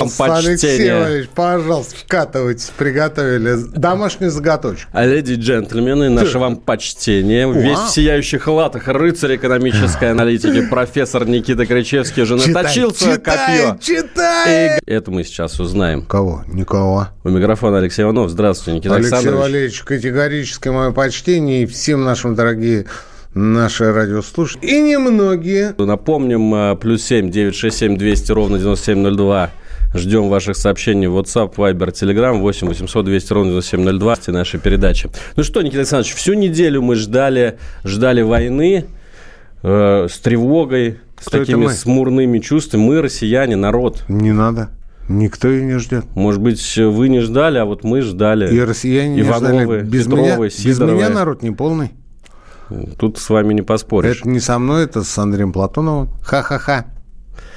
[0.00, 0.92] Алексей.
[0.92, 4.90] Валерьевич, пожалуйста, вкатывайтесь, приготовили домашнюю заготовочку.
[4.92, 7.50] А леди и джентльмены, наше вам почтение.
[7.52, 13.78] Весь в сияющих латах рыцарь экономической аналитики, профессор Никита Кричевский уже наточил свое копье.
[13.80, 14.78] читай!
[14.86, 16.02] И это мы сейчас узнаем.
[16.02, 16.44] Кого?
[16.46, 17.08] Никого.
[17.24, 18.30] У микрофона Алексей Иванов.
[18.30, 19.42] Здравствуйте, Никита Алексей Александрович.
[19.42, 22.86] Валерьевич, категорическое мое почтение и всем нашим дорогие
[23.34, 24.66] наши радиослушатели.
[24.66, 25.74] И немногие.
[25.78, 29.50] Напомним, э, плюс семь девять шесть семь двести ровно девяносто семь ноль два.
[29.92, 35.10] Ждем ваших сообщений в WhatsApp, Viber, Telegram 8 800 200 ровно 9702 в нашей передачи.
[35.36, 38.86] Ну что, Никита Александрович, всю неделю мы ждали, ждали войны
[39.62, 42.82] э, с тревогой, с Кто такими смурными чувствами.
[42.82, 44.04] Мы, россияне, народ.
[44.08, 44.70] Не надо.
[45.08, 46.04] Никто ее не ждет.
[46.14, 48.54] Может быть, вы не ждали, а вот мы ждали.
[48.54, 49.82] И россияне не Ивановы, ждали.
[49.82, 51.90] Без Петровы, меня, без меня народ не полный.
[52.96, 54.20] Тут с вами не поспоришь.
[54.20, 56.10] Это не со мной, это с Андреем Платоновым.
[56.22, 56.86] Ха-ха-ха.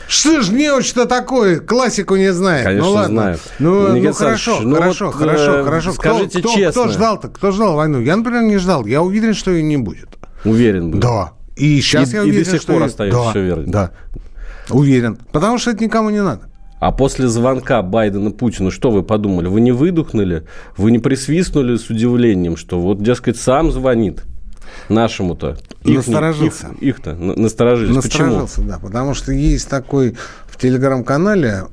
[0.07, 1.59] Что ж неуч-то такое?
[1.59, 2.65] Классику не знает.
[2.65, 3.21] Конечно, ну ладно.
[3.21, 3.39] знает.
[3.59, 5.91] Ну, Никита ну хорошо, ну хорошо, вот, хорошо, э, хорошо.
[5.93, 6.81] скажите кто, кто- честно.
[6.83, 7.27] Кто ждал-то?
[7.29, 7.99] Кто ждал войну?
[8.01, 8.85] Я, например, не ждал.
[8.85, 10.09] Я уверен, что ее не будет.
[10.45, 10.99] Уверен был.
[10.99, 11.31] Да.
[11.55, 13.63] И сейчас И- я и до уверен, сих что пор её- остаётся да, верно.
[13.71, 13.91] Да.
[14.69, 15.17] Уверен.
[15.31, 16.49] Потому что это никому не надо.
[16.79, 19.47] А после звонка Байдена Путину, что вы подумали?
[19.47, 20.43] Вы не выдохнули?
[20.75, 24.23] Вы не присвистнули с удивлением, что вот, дескать, сам звонит
[24.89, 25.57] нашему-то?
[25.83, 26.67] Их- Насторожился.
[26.79, 27.95] их- Их-то на- насторожились.
[28.03, 28.25] Почему?
[28.25, 28.79] Насторожился, да.
[28.79, 30.15] Потому что есть такой
[30.47, 31.63] в телеграм-канале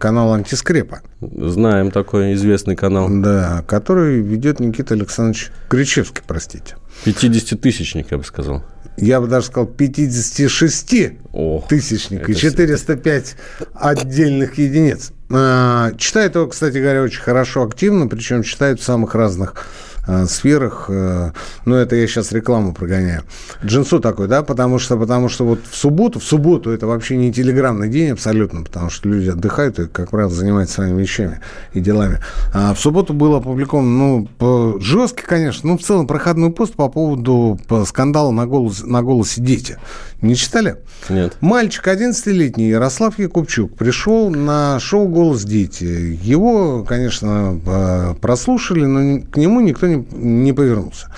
[0.00, 1.00] канал антискрепа.
[1.20, 3.08] Знаем такой известный канал.
[3.10, 6.76] Да, который ведет Никита Александрович Кричевский, простите.
[7.04, 8.64] 50-тысячник, я бы сказал.
[8.98, 13.36] Я бы даже сказал 56 О, тысячник и это 405
[13.74, 15.12] отдельных единиц.
[15.30, 19.66] А, Читает его, кстати говоря, очень хорошо, активно, причем читает в самых разных
[20.06, 20.86] а, сферах.
[20.88, 21.30] э,
[21.64, 23.22] Ну, это я сейчас рекламу прогоняю.
[23.64, 27.32] Джинсу такой, да, потому что, потому что вот в субботу, в субботу это вообще не
[27.32, 31.40] телеграммный день абсолютно, потому что люди отдыхают и, как правило, занимаются своими вещами
[31.72, 32.18] и делами.
[32.52, 36.88] А в субботу был опубликован, ну, по- жесткий, конечно, ну, в целом проходной пост по
[36.88, 39.78] поводу по скандала на, голос, на голосе дети.
[40.20, 40.76] Не читали?
[41.08, 41.36] Нет.
[41.40, 46.18] Мальчик 11-летний Ярослав Якубчук пришел на шоу «Голос дети».
[46.22, 51.08] Его, конечно, э, прослушали, но к нему никто не, не повернулся.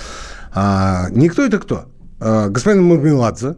[0.52, 1.86] А, никто это кто?
[2.20, 3.56] А, господин Мармеладзе,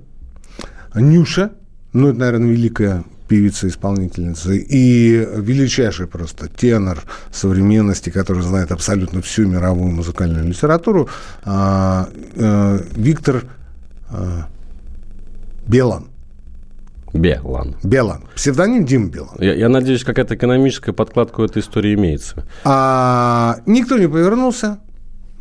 [0.95, 1.53] Нюша,
[1.93, 9.91] ну, это, наверное, великая певица-исполнительница, и величайший просто тенор современности, который знает абсолютно всю мировую
[9.91, 11.09] музыкальную литературу,
[11.45, 13.45] а, э, Виктор
[14.09, 14.49] а,
[15.67, 16.07] Белан.
[17.13, 17.77] Белан.
[17.83, 18.25] Белан.
[18.35, 19.37] Псевдоним Дима Белан.
[19.39, 22.47] Я, я надеюсь, какая-то экономическая подкладка у этой истории имеется.
[22.65, 24.79] А, никто не повернулся.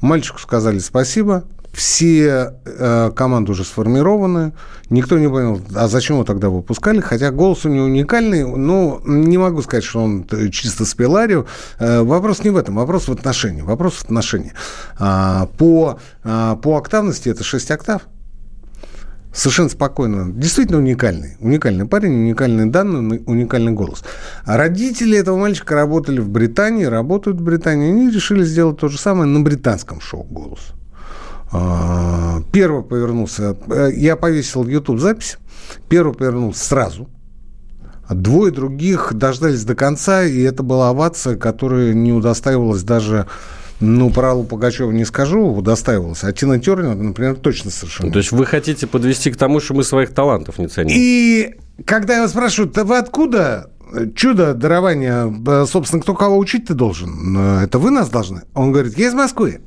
[0.01, 1.44] Мальчику сказали спасибо.
[1.73, 4.53] Все э, команды уже сформированы.
[4.89, 7.01] Никто не понял, а зачем его тогда выпускали.
[7.01, 8.45] Хотя голос у него уникальный.
[8.45, 10.85] Но не могу сказать, что он чисто
[11.16, 11.47] арию.
[11.78, 12.75] Э, вопрос не в этом.
[12.75, 13.61] Вопрос в отношении.
[13.61, 14.53] Вопрос в отношении.
[14.97, 18.03] А, по, а, по октавности это 6 октав.
[19.35, 20.31] Совершенно спокойно.
[20.31, 21.35] Действительно уникальный.
[21.41, 24.01] Уникальный парень, уникальные данные, уникальный голос.
[24.46, 27.90] А родители этого мальчика работали в Британии, работают в Британии.
[27.90, 30.59] Они решили сделать то же самое на британском шоу «Голос».
[31.51, 33.57] А, Первый повернулся...
[33.68, 35.38] э, Я повесил YouTube запись.
[35.90, 37.09] Первый повернулся сразу.
[38.09, 43.28] Двое других дождались до конца, и это была овация, которая не удостаивалась даже...
[43.81, 46.23] Ну, про Аллу Пугачеву не скажу, удостаивалась.
[46.23, 48.07] А Тина Тернер, например, точно совершенно.
[48.07, 50.95] Ну, то есть вы хотите подвести к тому, что мы своих талантов не ценим?
[50.97, 51.55] И
[51.85, 53.69] когда его спрашивают, да вы откуда
[54.15, 57.35] чудо дарования, собственно, кто кого учить-то должен?
[57.37, 58.43] Э, Это вы нас должны?
[58.53, 59.59] Он говорит, я из Москвы.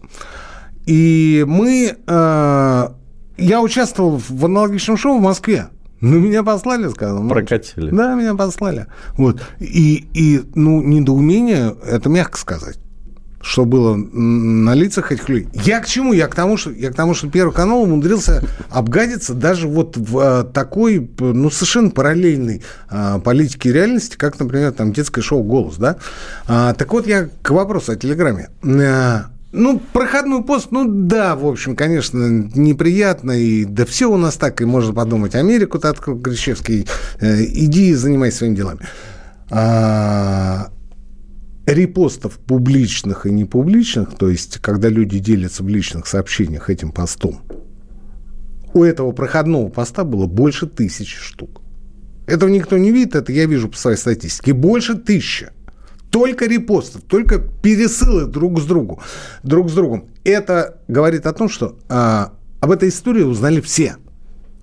[0.86, 1.94] И мы...
[2.06, 2.88] э,
[3.36, 5.69] я участвовал в аналогичном шоу в Москве.
[6.00, 7.22] Ну, меня послали, сказал.
[7.22, 7.90] ну, Прокатили.
[7.90, 8.87] Да, меня послали.
[9.16, 9.43] Вот.
[9.61, 12.78] И, и, ну, недоумение, это мягко сказать
[13.40, 15.49] что было на лицах этих людей.
[15.64, 16.12] Я к чему?
[16.12, 20.19] Я к тому, что, я к тому, что Первый канал умудрился обгадиться даже вот в
[20.19, 25.96] а, такой, ну, совершенно параллельной а, политике реальности, как, например, там детское шоу «Голос», да?
[26.46, 28.50] А, так вот, я к вопросу о Телеграме.
[28.64, 34.37] А, ну, проходной пост, ну да, в общем, конечно, неприятно, и да все у нас
[34.37, 36.87] так, и можно подумать, Америку ты открыл, Кричевский,
[37.20, 38.81] э, иди и занимайся своими делами.
[39.50, 40.69] А,
[41.73, 47.41] репостов публичных и непубличных, то есть когда люди делятся в личных сообщениях этим постом,
[48.75, 51.62] у этого проходного поста было больше тысячи штук.
[52.26, 54.53] Этого никто не видит, это я вижу по своей статистике.
[54.53, 55.49] Больше тысячи.
[56.11, 59.00] Только репостов, только пересылы друг с другу,
[59.43, 60.09] друг с другом.
[60.25, 63.97] Это говорит о том, что а, об этой истории узнали все–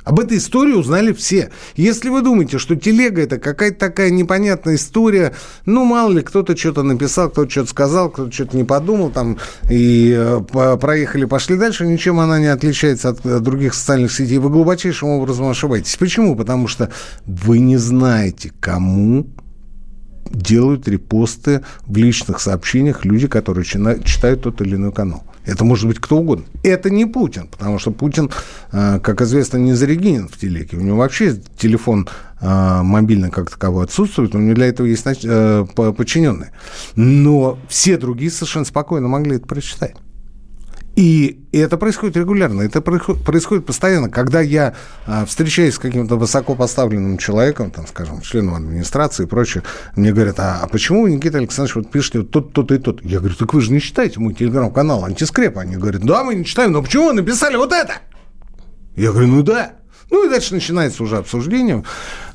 [0.06, 1.50] об этой истории узнали все.
[1.76, 5.34] Если вы думаете, что телега это какая-то такая непонятная история,
[5.66, 9.38] ну, мало ли, кто-то что-то написал, кто-то что-то сказал, кто-то что-то не подумал, там,
[9.70, 14.38] и э, проехали, пошли дальше, ничем она не отличается от э, других социальных сетей.
[14.38, 15.96] Вы глубочайшим образом ошибаетесь.
[15.98, 16.36] Почему?
[16.36, 16.92] Потому что
[17.26, 19.28] вы не знаете, кому
[20.30, 25.24] делают репосты в личных сообщениях люди, которые читают тот или иной канал.
[25.46, 26.46] Это может быть кто угодно.
[26.64, 28.32] Это не Путин, потому что Путин,
[28.72, 30.78] э, как известно, не зарегинен в телеке.
[30.78, 32.08] У него вообще телефон
[32.42, 36.52] э, мобильный как таковой отсутствует, у него для этого есть э, подчиненные.
[36.96, 39.96] Но все другие совершенно спокойно могли это прочитать.
[40.96, 44.10] И это происходит регулярно, это происходит постоянно.
[44.10, 44.76] Когда я
[45.06, 49.64] а, встречаюсь с каким-то высокопоставленным человеком, там, скажем, членом администрации и прочее,
[49.98, 53.04] мне говорят, а, а почему вы, Никита Александрович, вот пишете вот тот, тот и тот?
[53.04, 55.58] Я говорю, так вы же не читаете мой телеграм-канал «Антискреп».
[55.58, 57.96] Они говорят, да, мы не читаем, но почему вы написали вот это?
[58.96, 59.74] Я говорю, ну да.
[60.16, 61.84] Ну и дальше начинается уже обсуждение,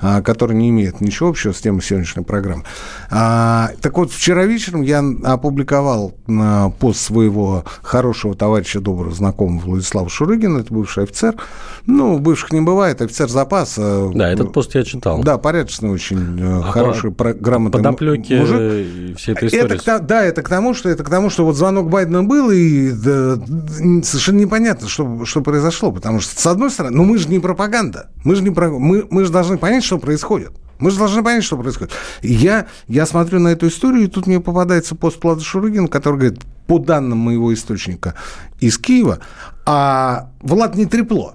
[0.00, 2.64] а, которое не имеет ничего общего с темой сегодняшней программы.
[3.10, 10.10] А, так вот, вчера вечером я опубликовал а, пост своего хорошего товарища, доброго знакомого Владислава
[10.10, 11.36] Шурыгина, это бывший офицер.
[11.86, 14.10] Ну, бывших не бывает, офицер запаса.
[14.12, 15.22] Да, этот пост я читал.
[15.22, 19.16] Да, порядочный очень, э, а хороший, по, грамотный подоплеки мужик.
[19.16, 19.76] всей этой истории.
[19.76, 22.90] Это, да, это к тому, что это к тому, что вот звонок Байдена был, и
[22.92, 23.36] да,
[24.02, 27.69] совершенно непонятно, что, что произошло, потому что, с одной стороны, ну мы же не пропаганда,
[28.24, 30.52] мы же, не, мы, мы же должны понять, что происходит.
[30.78, 31.92] Мы же должны понять, что происходит.
[32.22, 36.40] Я, я смотрю на эту историю, и тут мне попадается пост Влада Шурыгина, который говорит,
[36.66, 38.14] по данным моего источника
[38.60, 39.18] из Киева,
[39.66, 41.34] а Влад не трепло.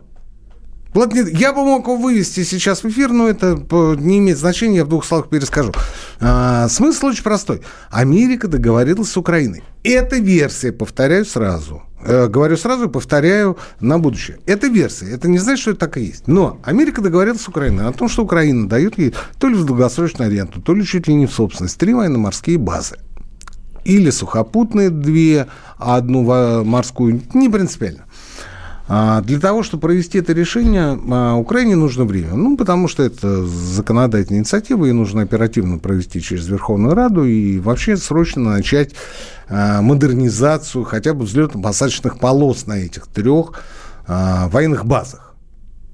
[0.95, 1.30] Влад, не...
[1.38, 3.59] я бы мог его вывести сейчас в эфир, но это
[4.00, 5.74] не имеет значения, я в двух словах перескажу.
[6.21, 7.62] А, смысл очень простой.
[7.92, 9.62] Америка договорилась с Украиной.
[9.83, 14.39] Эта версия, повторяю сразу, э, говорю сразу и повторяю на будущее.
[14.45, 16.30] Это версия, это не значит, что это так и есть.
[16.30, 20.30] Но Америка договорилась с Украиной о том, что Украина дает ей то ли в долгосрочную
[20.30, 22.95] аренду, то ли чуть ли не в собственность три военно-морские базы.
[23.83, 25.47] Или сухопутные две,
[25.77, 28.06] а одну морскую, не принципиально.
[28.88, 32.36] А для того, чтобы провести это решение, а, Украине нужно время.
[32.36, 37.98] Ну, потому что это законодательная инициатива, и нужно оперативно провести через Верховную Раду и вообще
[37.98, 38.94] срочно начать
[39.50, 43.64] а, модернизацию хотя бы взлетно-посадочных полос на этих трех
[44.08, 45.34] военных базах.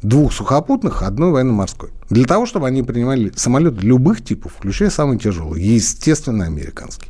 [0.01, 1.91] Двух сухопутных, одной военно-морской.
[2.09, 7.07] Для того, чтобы они принимали самолеты любых типов, включая самый тяжелый, естественно, американский.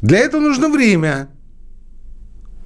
[0.00, 1.28] Для этого нужно время,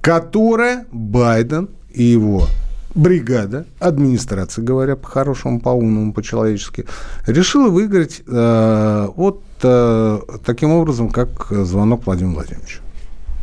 [0.01, 2.47] которое Байден и его
[2.95, 6.85] бригада, администрация, говоря по-хорошему, по-умному, по-человечески,
[7.27, 12.79] решила выиграть э, вот э, таким образом, как звонок Владимира Владимировича.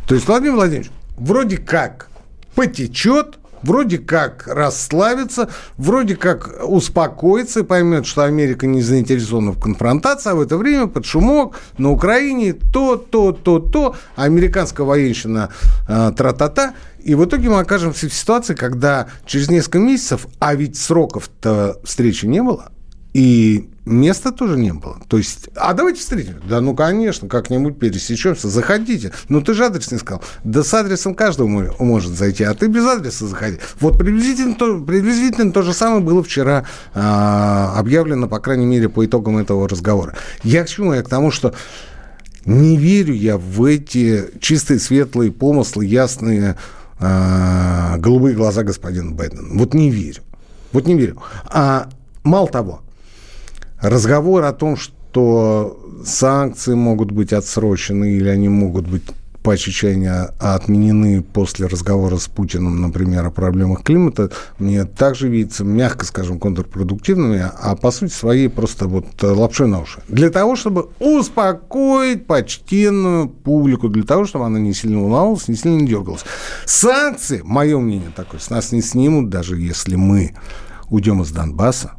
[0.07, 2.09] То есть Владимир Владимирович вроде как
[2.55, 10.31] потечет, вроде как расслабится, вроде как успокоится и поймет, что Америка не заинтересована в конфронтации,
[10.31, 15.49] а в это время под шумок на Украине то, то, то, то, а американская военщина
[15.87, 20.77] э, тра-та-та, и в итоге мы окажемся в ситуации, когда через несколько месяцев, а ведь
[20.77, 22.71] сроков-то встречи не было,
[23.17, 24.99] и места тоже не было.
[25.07, 26.39] То есть, а давайте встретимся.
[26.47, 28.47] Да ну, конечно, как-нибудь пересечемся.
[28.47, 29.11] Заходите.
[29.27, 30.21] Ну, ты же адрес не сказал.
[30.43, 33.57] Да с адресом каждого может зайти, а ты без адреса заходи.
[33.79, 39.03] Вот приблизительно то, приблизительно то же самое было вчера э, объявлено, по крайней мере, по
[39.03, 40.15] итогам этого разговора.
[40.43, 40.93] Я к чему?
[40.93, 41.55] Я к тому, что
[42.45, 46.55] не верю я в эти чистые, светлые помыслы, ясные
[46.99, 49.57] э, голубые глаза господина Байдена.
[49.57, 50.21] Вот не верю.
[50.71, 51.19] Вот не верю.
[51.45, 51.89] А
[52.23, 52.81] мало того,
[53.89, 59.03] разговор о том, что санкции могут быть отсрочены или они могут быть
[59.47, 64.29] по чечению отменены после разговора с Путиным, например, о проблемах климата,
[64.59, 70.01] мне также видится, мягко скажем, контрпродуктивными, а по сути своей просто вот лапшой на уши.
[70.09, 75.77] Для того, чтобы успокоить почтенную публику, для того, чтобы она не сильно волновалась, не сильно
[75.77, 76.25] не дергалась.
[76.65, 80.33] Санкции, мое мнение такое, с нас не снимут, даже если мы
[80.89, 81.93] уйдем из Донбасса,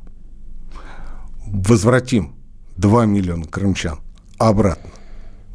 [1.52, 2.34] возвратим
[2.76, 3.98] 2 миллиона крымчан
[4.38, 4.90] обратно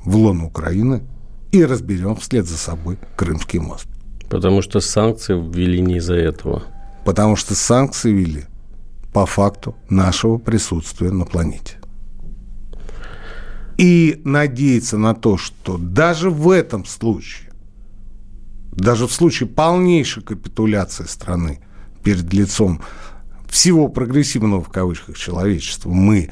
[0.04, 1.04] в лон Украины
[1.52, 3.88] и разберем вслед за собой Крымский мост.
[4.30, 6.64] Потому что санкции ввели не из-за этого.
[7.06, 8.46] Потому что санкции ввели
[9.14, 11.78] по факту нашего присутствия на планете.
[13.78, 17.52] И надеяться на то, что даже в этом случае,
[18.72, 21.60] даже в случае полнейшей капитуляции страны
[22.04, 22.82] перед лицом
[23.54, 26.32] всего прогрессивного в кавычках человечества мы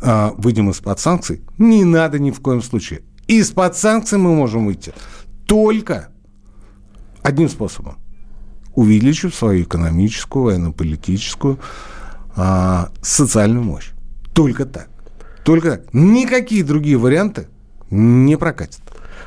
[0.00, 3.02] а, выйдем из-под санкций, не надо ни в коем случае.
[3.26, 4.94] Из-под санкций мы можем выйти
[5.46, 6.10] только
[7.22, 7.98] одним способом.
[8.76, 11.58] Увеличив свою экономическую, военно-политическую,
[12.36, 13.90] а, социальную мощь.
[14.32, 14.88] Только так.
[15.44, 15.94] Только так.
[15.94, 17.48] Никакие другие варианты
[17.90, 18.82] не прокатят.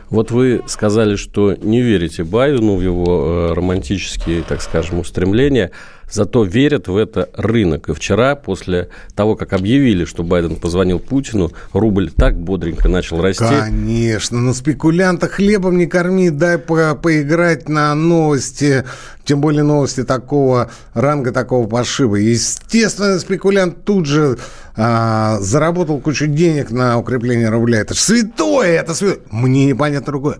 [0.09, 5.71] Вот вы сказали, что не верите Байдену в его э, романтические, так скажем, устремления.
[6.12, 7.89] Зато верят в это рынок.
[7.89, 13.44] И вчера, после того, как объявили, что Байден позвонил Путину, рубль так бодренько начал расти.
[13.46, 18.86] Конечно, но спекулянта хлебом не корми, дай по поиграть на новости,
[19.24, 22.16] тем более новости такого ранга, такого пошиба.
[22.16, 24.38] Естественно, спекулянт тут же
[24.75, 27.82] а, заработал кучу денег на укрепление рубля.
[27.82, 29.20] Это же святое, это святое.
[29.30, 30.39] Мне непонятно другое.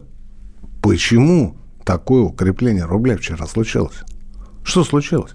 [0.82, 3.98] Почему такое укрепление рубля вчера случилось?
[4.64, 5.32] Что случилось?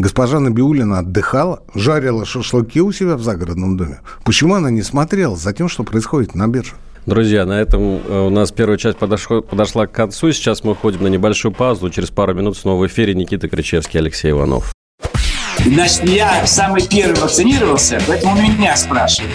[0.00, 4.00] Госпожа Набиулина отдыхала, жарила шашлыки у себя в загородном доме.
[4.24, 6.72] Почему она не смотрела за тем, что происходит на бирже?
[7.04, 10.32] Друзья, на этом э, у нас первая часть подошла, подошла к концу.
[10.32, 11.90] Сейчас мы уходим на небольшую паузу.
[11.90, 14.72] Через пару минут снова в эфире Никита Кричевский, Алексей Иванов.
[15.66, 19.34] Значит, я самый первый вакцинировался, поэтому меня спрашивают.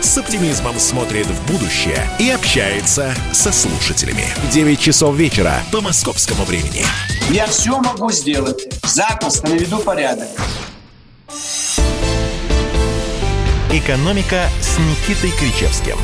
[0.00, 4.24] с оптимизмом смотрит в будущее и общается со слушателями.
[4.52, 6.84] 9 часов вечера по московскому времени.
[7.30, 8.68] Я все могу сделать.
[8.84, 10.28] Запросто наведу порядок.
[13.70, 15.96] «Экономика» с Никитой Кричевским.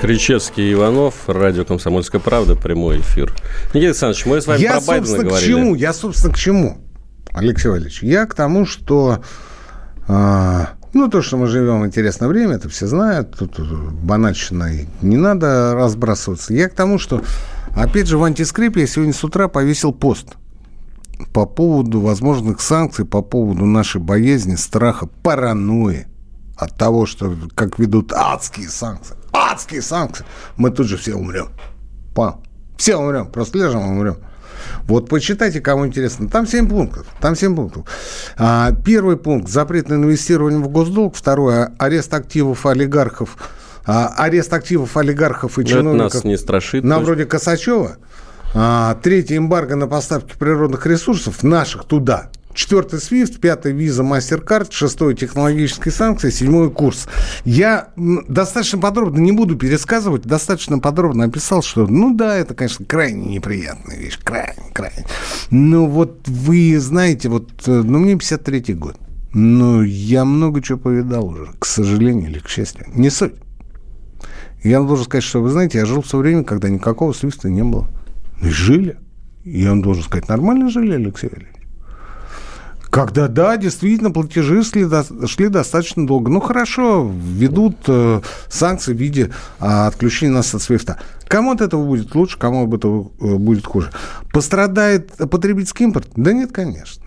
[0.00, 3.32] Кричевский и Иванов, радио «Комсомольская правда», прямой эфир.
[3.72, 5.52] Никита Александрович, мы с вами я, про Байдена говорили.
[5.52, 5.74] к чему?
[5.76, 6.78] Я, собственно, к чему,
[7.32, 8.02] Алексей Валерьевич?
[8.02, 9.22] Я к тому, что
[10.08, 13.36] а, ну, то, что мы живем в интересное время, это все знают.
[13.38, 16.52] Тут банальщина не надо разбрасываться.
[16.52, 17.22] Я к тому, что,
[17.74, 20.36] опять же, в антискрипе я сегодня с утра повесил пост
[21.32, 26.06] по поводу возможных санкций, по поводу нашей боязни, страха, паранойи
[26.56, 29.16] от того, что как ведут адские санкции.
[29.32, 30.26] Адские санкции.
[30.56, 31.48] Мы тут же все умрем.
[32.14, 32.42] Понял?
[32.76, 33.26] Все умрем.
[33.28, 34.16] Просто лежим умрем.
[34.86, 36.28] Вот почитайте, кому интересно.
[36.28, 37.06] Там 7 пунктов.
[37.20, 37.84] Там 7 пунктов.
[38.36, 41.14] А, первый пункт– запрет на инвестирование в госдолг.
[41.14, 43.36] Второе– арест активов олигархов.
[43.84, 45.98] А, арест активов олигархов и чиновников.
[45.98, 46.84] Ну, это нас не страшит.
[46.84, 47.96] На вроде Косачева.
[48.54, 55.14] А, третье– эмбарго на поставки природных ресурсов наших туда– Четвертый SWIFT, пятый виза MasterCard, шестой
[55.14, 57.08] технологические санкции, седьмой курс.
[57.44, 63.34] Я достаточно подробно, не буду пересказывать, достаточно подробно описал, что, ну да, это, конечно, крайне
[63.34, 65.06] неприятная вещь, крайне, крайне.
[65.50, 68.96] Но вот вы знаете, вот, э, ну мне 53-й год,
[69.32, 72.86] но я много чего повидал уже, к сожалению или к счастью.
[72.94, 73.34] Не суть.
[74.62, 77.62] Я должен сказать, что, вы знаете, я жил в то время, когда никакого свиста не
[77.62, 77.88] было.
[78.42, 78.98] И жили.
[79.44, 81.61] Я вам должен сказать, нормально жили, Алексей Валерьевич.
[82.92, 84.86] Когда, да, действительно, платежи шли,
[85.26, 86.30] шли достаточно долго.
[86.30, 88.20] Ну, хорошо, ведут э,
[88.50, 89.30] санкции в виде
[89.60, 90.98] э, отключения нас от свифта.
[91.26, 93.90] Кому от этого будет лучше, кому от этого э, будет хуже.
[94.30, 96.08] Пострадает потребительский импорт?
[96.16, 97.02] Да нет, конечно.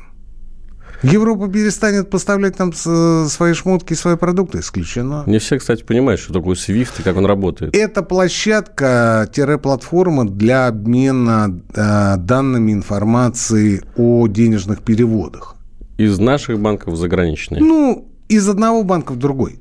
[1.04, 5.24] Европа перестанет поставлять там свои шмотки, свои продукты, исключено.
[5.28, 7.76] Не все, кстати, понимают, что такое SWIFT и как он работает.
[7.76, 15.55] Это площадка-платформа для обмена э, данными информации о денежных переводах.
[15.98, 17.62] Из наших банков в заграничные?
[17.62, 19.60] Ну, из одного банка в другой.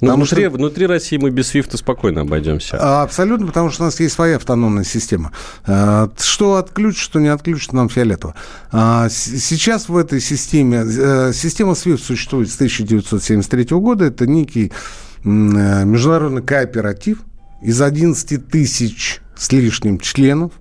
[0.00, 0.50] Ну, внутри, что...
[0.50, 2.78] внутри России мы без свифта спокойно обойдемся.
[2.80, 5.32] А, абсолютно, потому что у нас есть своя автономная система.
[5.66, 8.34] А, что отключит, что не отключит, нам фиолетово.
[8.72, 10.84] А, сейчас в этой системе...
[10.86, 14.06] Э, система SWIFT существует с 1973 года.
[14.06, 14.72] Это некий
[15.22, 17.18] э, международный кооператив
[17.62, 20.52] из 11 тысяч с лишним членов.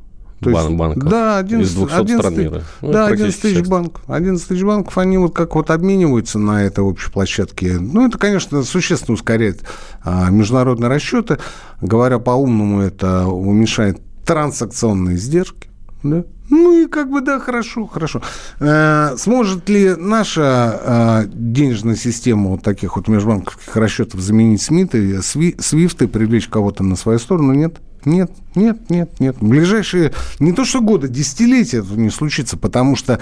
[0.41, 1.09] То есть, банков.
[1.09, 2.63] Да, 11, из 200 11, стран мира.
[2.81, 4.03] Ну, да, 11 тысяч банков.
[4.07, 7.77] 11 тысяч банков, они вот как вот обмениваются на этой общей площадке.
[7.79, 9.63] Ну, это, конечно, существенно ускоряет
[10.03, 11.39] а, международные расчеты.
[11.81, 15.69] Говоря по-умному, это уменьшает транзакционные издержки.
[16.03, 16.23] Да?
[16.49, 18.21] Ну и как бы да, хорошо, хорошо.
[18.59, 26.07] Э, сможет ли наша э, денежная система вот таких вот межбанковских расчетов заменить СМИТы, свифты,
[26.07, 27.53] привлечь кого-то на свою сторону?
[27.53, 27.79] Нет.
[28.05, 29.37] Нет, нет, нет, нет.
[29.39, 33.19] Ближайшие не то что годы, десятилетия это не случится, потому что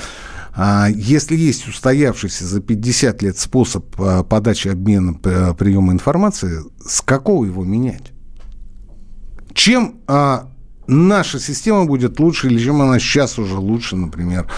[0.60, 7.46] а, если есть устоявшийся за 50 лет способ а, подачи обмена приема информации, с какого
[7.46, 8.12] его менять?
[9.54, 10.50] Чем а,
[10.88, 14.50] наша система будет лучше, или чем она сейчас уже лучше, например,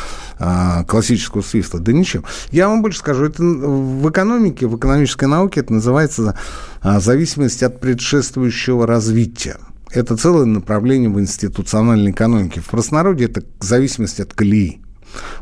[0.88, 1.80] классического свиста?
[1.80, 2.24] Да ничем.
[2.52, 6.40] Я вам больше скажу, это в экономике, в экономической науке это называется
[6.82, 9.58] зависимость от предшествующего развития.
[9.92, 12.62] Это целое направление в институциональной экономике.
[12.62, 14.82] В простонародье это зависимость от колеи.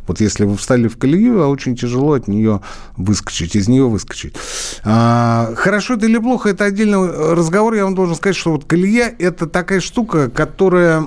[0.07, 2.61] Вот если вы встали в колею, а очень тяжело от нее
[2.95, 4.35] выскочить, из нее выскочить.
[4.83, 7.73] А, хорошо это или плохо, это отдельный разговор.
[7.73, 11.01] Я вам должен сказать, что вот колея– это такая штука, которая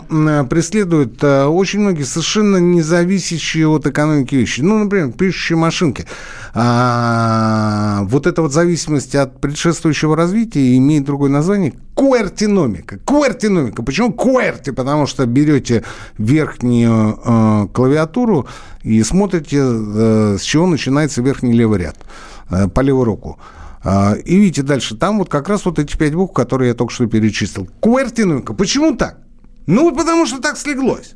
[0.51, 4.61] преследует а, очень многие совершенно независящие от экономики вещи.
[4.61, 6.07] Ну, например, пишущие машинки.
[6.53, 12.99] А, вот эта вот зависимость от предшествующего развития имеет другое название– куэртиномика.
[13.05, 13.83] Куэртиномика.
[13.83, 14.71] Почему куэрти?
[14.71, 15.85] Потому что берете
[16.17, 18.47] верхнюю э, клавиатуру
[18.83, 21.97] и смотрите, э, с чего начинается верхний левый ряд
[22.51, 23.39] э, по левую руку.
[23.85, 26.93] Э, и видите дальше, там вот как раз вот эти пять букв, которые я только
[26.93, 27.69] что перечислил.
[27.81, 28.55] Куэртиномика.
[28.55, 29.19] Почему так?
[29.67, 31.15] Ну, потому что так слеглось.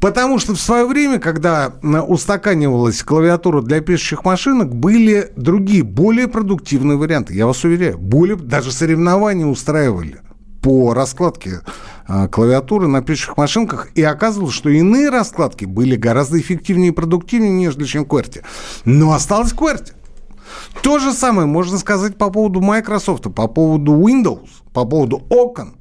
[0.00, 1.72] Потому что в свое время, когда
[2.06, 7.34] устаканивалась клавиатура для пишущих машинок, были другие, более продуктивные варианты.
[7.34, 10.20] Я вас уверяю, более, даже соревнования устраивали
[10.60, 11.70] по раскладке а,
[12.30, 17.84] клавиатуры на пишущих машинках, и оказывалось, что иные раскладки были гораздо эффективнее и продуктивнее, нежели
[17.84, 18.42] чем QWERTY.
[18.84, 19.92] Но осталось QWERTY.
[20.82, 25.74] То же самое можно сказать по поводу Microsoft, по поводу Windows, по поводу окон.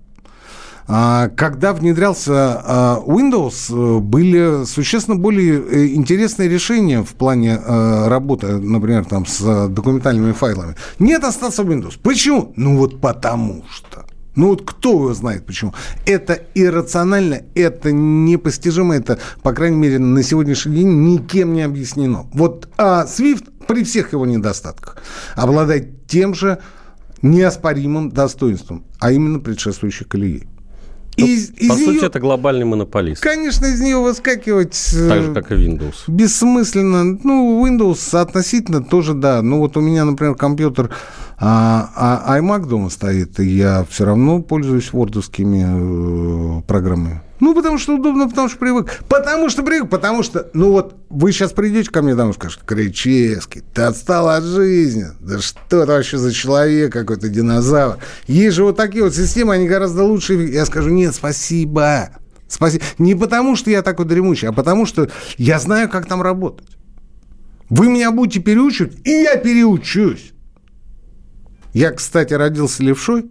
[0.88, 8.08] А, когда внедрялся а, Windows, э, были существенно более э, интересные решения в плане э,
[8.08, 10.76] работы, например, там, с документальными файлами.
[11.00, 11.98] Нет, остался Windows.
[12.02, 12.54] Почему?
[12.56, 14.06] Ну вот потому что.
[14.36, 15.74] Ну вот кто его знает почему?
[16.06, 22.28] Это иррационально, это непостижимо, это, по крайней мере, на сегодняшний день никем не объяснено.
[22.34, 24.98] Вот а Swift при всех его недостатках
[25.36, 26.60] обладает тем же
[27.22, 30.48] неоспоримым достоинством, а именно предшествующей колеей.
[31.18, 33.22] Ну, из, из по нее, сути, это глобальный монополист.
[33.22, 34.94] Конечно, из нее выскакивать...
[34.94, 35.96] Э, так же, как и Windows.
[36.08, 37.20] Бессмысленно.
[37.24, 39.42] Ну, Windows относительно тоже, да.
[39.42, 40.92] Ну, вот у меня, например, компьютер
[41.38, 47.22] а, а iMac дома стоит, и я все равно пользуюсь вордовскими э, программами.
[47.46, 48.88] Ну, потому что удобно, потому что привык.
[49.08, 50.50] Потому что привык, потому что...
[50.56, 55.06] Ну, вот вы сейчас придете ко мне домой и скажете, Кричевский, ты отстал от жизни.
[55.20, 58.00] Да что это вообще за человек какой-то, динозавр?
[58.26, 60.34] Есть же вот такие вот системы, они гораздо лучше.
[60.34, 62.10] Я скажу, нет, спасибо.
[62.48, 62.84] Спасибо.
[62.98, 66.80] Не потому, что я такой дремучий, а потому, что я знаю, как там работать.
[67.70, 70.34] Вы меня будете переучивать, и я переучусь.
[71.74, 73.26] Я, кстати, родился левшой,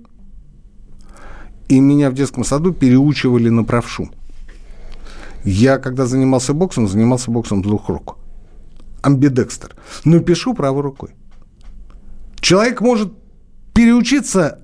[1.68, 4.10] и меня в детском саду переучивали на правшу.
[5.44, 8.16] Я, когда занимался боксом, занимался боксом двух рук.
[9.02, 9.76] Амбидекстер.
[10.04, 11.10] Но пишу правой рукой.
[12.40, 13.12] Человек может
[13.74, 14.60] переучиться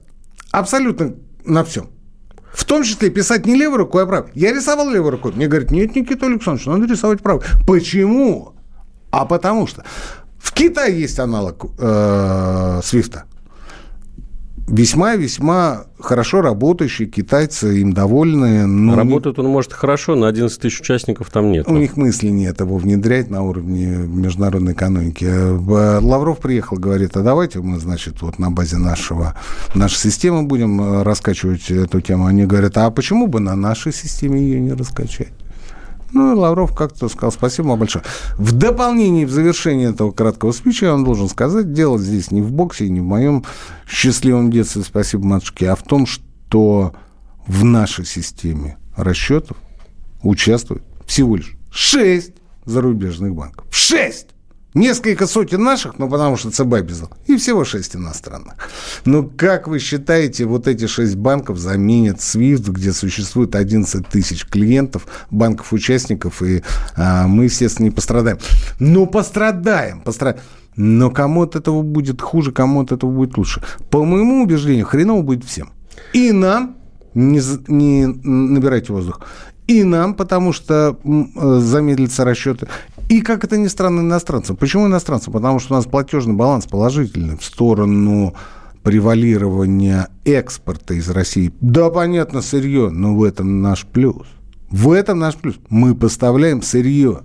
[0.51, 1.91] абсолютно на всем.
[2.53, 4.31] В том числе писать не левой рукой, а правой.
[4.35, 5.33] Я рисовал левой рукой.
[5.33, 7.43] Мне говорят, нет, Никита Александрович, надо рисовать правой.
[7.67, 8.55] Почему?
[9.11, 9.85] А потому что
[10.39, 13.25] в Китае есть аналог э, Свифта
[14.71, 18.67] весьма-весьма хорошо работающий, китайцы им довольны.
[18.67, 21.69] Но Работает он, может, хорошо, но 11 тысяч участников там нет.
[21.69, 25.27] У них мысли нет его внедрять на уровне международной экономики.
[25.29, 29.37] Э, Лавров приехал, говорит, а давайте мы, значит, вот на базе нашего,
[29.75, 32.27] нашей системы будем э, раскачивать эту тему.
[32.27, 35.33] Они говорят, а почему бы на нашей системе ее не раскачать?
[36.13, 38.05] Ну, и Лавров как-то сказал спасибо вам большое.
[38.37, 42.89] В дополнение, в завершении этого краткого спича вам должен сказать, дело здесь не в боксе,
[42.89, 43.45] не в моем
[43.89, 46.95] счастливом детстве, спасибо матушке, а в том, что
[47.47, 49.57] в нашей системе расчетов
[50.23, 52.33] участвует всего лишь шесть
[52.65, 53.67] зарубежных банков.
[53.71, 54.29] Шесть!
[54.75, 58.55] Несколько сотен наших, ну, потому что ЦБ обязал, и всего шесть иностранных.
[59.05, 65.07] Ну, как вы считаете, вот эти шесть банков заменят SWIFT, где существует 11 тысяч клиентов,
[65.31, 66.63] банков-участников, и
[66.97, 68.39] а, мы, естественно, не пострадаем.
[68.79, 70.41] Ну, пострадаем, пострадаем.
[70.77, 73.63] Но кому от этого будет хуже, кому от этого будет лучше.
[73.91, 75.73] По моему убеждению, хреново будет всем.
[76.13, 76.77] И нам,
[77.15, 79.21] не, не набирайте воздух,
[79.71, 82.67] и нам, потому что э, замедлятся расчеты,
[83.11, 84.55] и, как это ни странно, иностранцам.
[84.55, 85.33] Почему иностранцам?
[85.33, 88.37] Потому что у нас платежный баланс положительный в сторону
[88.85, 91.53] превалирования экспорта из России.
[91.61, 94.29] Да, понятно, сырье, но в этом наш плюс.
[94.71, 95.57] В этом наш плюс.
[95.69, 97.23] Мы поставляем сырье.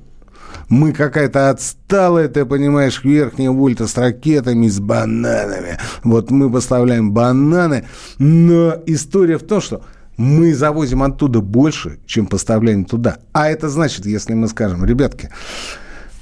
[0.69, 5.78] Мы какая-то отсталая, ты понимаешь, верхняя вольта с ракетами, с бананами.
[6.04, 7.86] Вот мы поставляем бананы.
[8.17, 9.84] Но история в том, что
[10.17, 13.17] мы завозим оттуда больше, чем поставляем туда.
[13.34, 15.30] А это значит, если мы скажем, ребятки,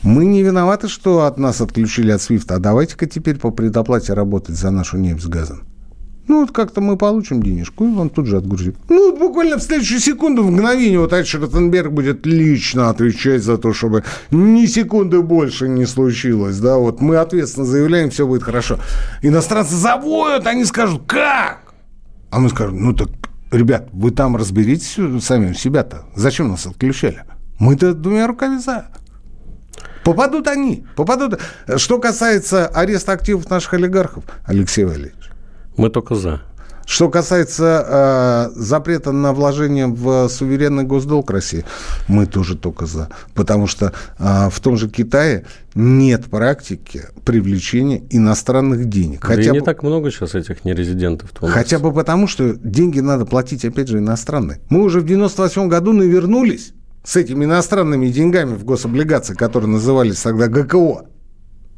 [0.02, 4.56] мы не виноваты, что от нас отключили от Свифта, а давайте-ка теперь по предоплате работать
[4.56, 5.64] за нашу нефть с газом.
[6.28, 8.76] Ну, вот как-то мы получим денежку, и вам тут же отгрузим.
[8.88, 13.58] Ну, вот буквально в следующую секунду, в мгновение, вот Айч Ротенберг будет лично отвечать за
[13.58, 18.80] то, чтобы ни секунды больше не случилось, да, вот мы ответственно заявляем, все будет хорошо.
[19.22, 21.74] Иностранцы завоют, они скажут, как?
[22.30, 23.10] А мы скажем, ну так,
[23.58, 26.06] ребят, вы там разберитесь сами у себя-то.
[26.16, 27.24] Зачем нас отключали?
[27.60, 28.88] Мы-то двумя руками за.
[30.04, 31.40] Попадут они, попадут.
[31.78, 35.30] Что касается ареста активов наших олигархов, Алексей Валерьевич,
[35.78, 36.42] мы только за.
[36.86, 41.66] Что касается э, запрета на вложение в суверенный госдолг России,
[42.08, 43.10] мы тоже только за.
[43.34, 49.22] Потому что э, в том же Китае нет практики привлечения иностранных денег.
[49.22, 51.32] Да хотя и не бы, так много сейчас этих нерезидентов.
[51.40, 54.60] Хотя бы потому, что деньги надо платить, опять же, иностранные.
[54.70, 60.48] Мы уже в 98 году навернулись с этими иностранными деньгами в гособлигации, которые назывались тогда
[60.48, 61.06] ГКО.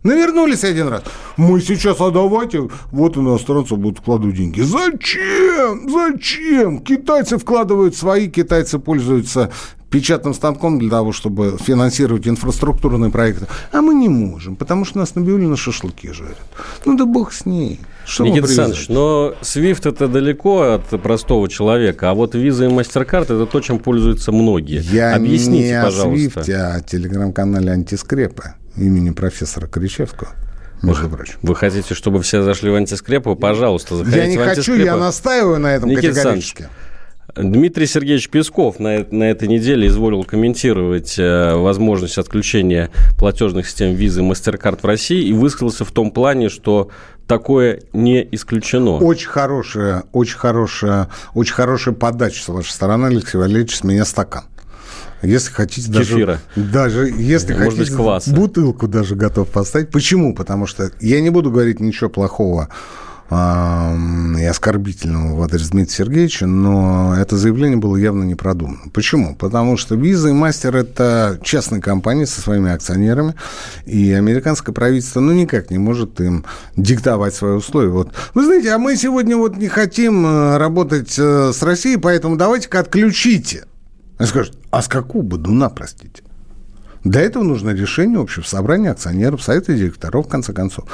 [0.05, 1.01] Навернулись один раз.
[1.35, 4.61] Мы сейчас, а давайте, вот иностранцы будут вкладывать деньги.
[4.61, 5.89] Зачем?
[5.89, 6.79] Зачем?
[6.79, 9.51] Китайцы вкладывают свои, китайцы пользуются
[9.89, 13.47] печатным станком для того, чтобы финансировать инфраструктурные проекты.
[13.71, 16.37] А мы не можем, потому что нас набили на шашлыки жарят.
[16.85, 17.79] Ну да бог с ней.
[18.05, 23.23] Что Никита Александрович, но SWIFT это далеко от простого человека, а вот Visa и MasterCard
[23.23, 24.83] это то, чем пользуются многие.
[24.83, 26.41] Я Объясните, не пожалуйста.
[26.41, 30.29] о SWIFT, а о телеграм-канале «Антискрепа» имени профессора Кричевского.
[30.81, 31.35] Между прочим.
[31.41, 33.35] Вы хотите, чтобы все зашли в антискрепу?
[33.35, 36.67] Пожалуйста, заходите Я не в хочу, я настаиваю на этом Никита категорически.
[37.35, 44.21] Дмитрий Сергеевич Песков на, на этой неделе изволил комментировать э, возможность отключения платежных систем визы
[44.21, 46.91] MasterCard в России и высказался в том плане, что
[47.27, 48.97] такое не исключено.
[48.97, 54.45] Очень хорошая, очень хорошая, очень хорошая подача с вашей стороны, Алексей Валерьевич, с меня стакан.
[55.25, 56.39] Если хотите Кефира.
[56.55, 56.71] даже...
[56.71, 58.31] Даже если Может хотите, быть, кваса.
[58.33, 59.89] бутылку даже готов поставить.
[59.89, 60.33] Почему?
[60.35, 62.69] Потому что я не буду говорить ничего плохого
[63.31, 68.91] и оскорбительного в адрес Дмитрия Сергеевича, но это заявление было явно не продумано.
[68.93, 69.35] Почему?
[69.35, 73.33] Потому что Виза и Мастер– это частные компании со своими акционерами,
[73.87, 76.45] и американское правительство ну никак не может им
[76.77, 77.89] диктовать свои условия.
[77.89, 78.13] Вот.
[78.35, 82.79] Вы знаете, а мы сегодня вот не хотим э, работать э, с Россией, поэтому давайте-ка
[82.81, 83.65] отключите–
[84.17, 86.23] они скажут, а с какого бодуна, простите?
[87.03, 90.85] Для этого нужно решение общего собрания акционеров, совета директоров, в конце концов.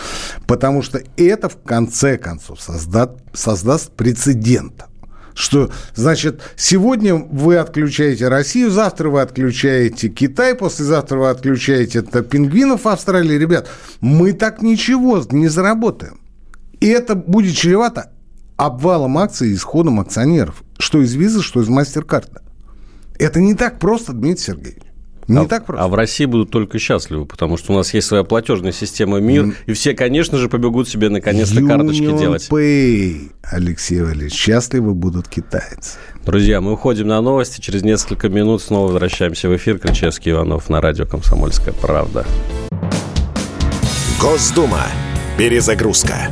[0.46, 4.86] Потому что это, в конце концов, создаст, создаст прецедент.
[5.34, 12.84] Что, значит, сегодня вы отключаете Россию, завтра вы отключаете Китай, послезавтра вы отключаете это пингвинов
[12.84, 13.38] в Австралии.
[13.38, 13.70] Ребят,
[14.02, 16.20] мы так ничего не заработаем.
[16.82, 18.12] И это будет чревато
[18.58, 20.64] обвалом акций и исходом акционеров.
[20.78, 22.42] Что из визы, что из мастер-карта.
[23.22, 24.84] Это не так просто, Дмитрий Сергеевич.
[25.28, 25.86] Не а, так просто.
[25.86, 29.44] А в России будут только счастливы, потому что у нас есть своя платежная система МИР,
[29.44, 29.56] mm.
[29.68, 32.50] и все, конечно же, побегут себе наконец-то карточки делать.
[32.50, 36.00] Pay, Алексей Валерьевич, счастливы будут китайцы.
[36.26, 37.62] Друзья, мы уходим на новости.
[37.62, 39.78] Через несколько минут снова возвращаемся в эфир.
[39.78, 42.26] Кричевский Иванов на радио «Комсомольская правда».
[44.20, 44.88] Госдума.
[45.38, 46.32] Перезагрузка.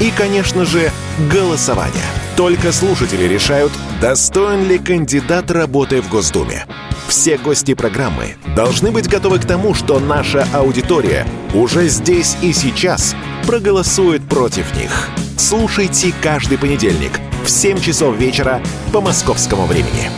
[0.00, 0.90] и, конечно же,
[1.30, 2.04] голосование.
[2.36, 6.66] Только слушатели решают, достоин ли кандидат работы в Госдуме.
[7.08, 13.14] Все гости программы должны быть готовы к тому, что наша аудитория уже здесь и сейчас
[13.46, 15.08] проголосует против них.
[15.38, 17.12] Слушайте каждый понедельник
[17.44, 18.60] в 7 часов вечера
[18.92, 20.10] по московскому времени.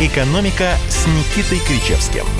[0.00, 2.24] «Экономика» с Никитой Кричевским–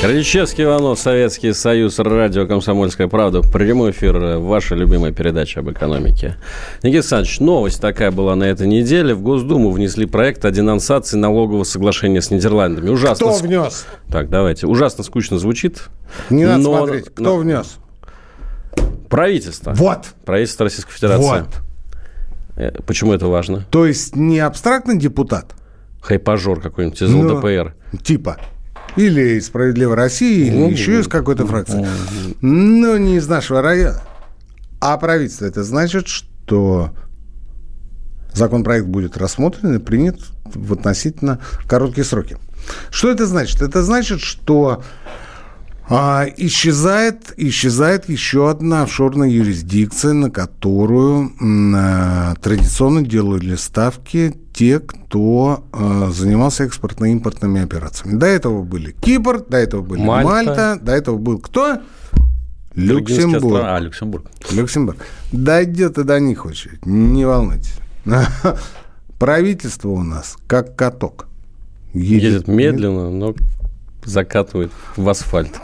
[0.00, 3.42] Кричевский Иванов, Советский Союз, радио «Комсомольская правда».
[3.42, 6.36] Прямой эфир, ваша любимая передача об экономике.
[6.84, 9.12] Никита Александрович, новость такая была на этой неделе.
[9.12, 12.90] В Госдуму внесли проект о денонсации налогового соглашения с Нидерландами.
[12.90, 13.26] Ужасно.
[13.26, 13.86] Кто внес?
[14.08, 14.68] Так, давайте.
[14.68, 15.88] Ужасно скучно звучит.
[16.30, 16.78] Не надо но...
[16.78, 17.06] смотреть.
[17.06, 17.36] Кто но...
[17.38, 17.78] внес?
[19.10, 19.72] Правительство.
[19.74, 20.14] Вот.
[20.24, 21.28] Правительство Российской Федерации.
[21.28, 21.48] Вот.
[22.54, 23.66] Э, почему это важно?
[23.70, 25.56] То есть не абстрактный депутат?
[26.02, 27.74] Хайпажор какой-нибудь из ну, ЛДПР.
[28.04, 28.38] Типа.
[28.98, 31.86] Или из «Справедливой России», или еще из какой-то фракции.
[32.40, 34.02] Но не из нашего района.
[34.80, 36.90] А правительство это значит, что
[38.32, 42.36] законопроект будет рассмотрен и принят в относительно короткие сроки.
[42.90, 43.62] Что это значит?
[43.62, 44.82] Это значит, что
[45.88, 51.32] а, исчезает, исчезает еще одна офшорная юрисдикция, на которую
[51.74, 58.18] а, традиционно делали ставки те, кто а, занимался экспортно-импортными операциями.
[58.18, 61.78] До этого были Кипр, до этого были Мальта, Мальта до этого был кто?
[62.74, 63.62] Люксембург.
[63.64, 64.26] А, Люксембург.
[64.50, 64.98] Люксембург.
[65.30, 67.76] Дойдет и до них очередь, не волнуйтесь.
[69.20, 71.28] Правительство у нас как каток.
[71.94, 73.36] Едет, Едет медленно, но
[74.04, 75.54] закатывает в асфальт.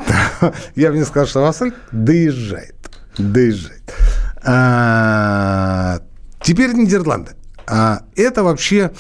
[0.77, 2.77] Я бы не сказал, что в асфальт доезжает.
[3.19, 3.93] Доезжает.
[4.45, 5.99] А,
[6.41, 7.33] теперь Нидерланды.
[7.67, 8.93] А, это вообще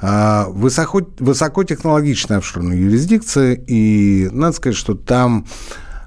[0.00, 5.46] а, высоко, высокотехнологичная офшорная юрисдикция, и надо сказать, что там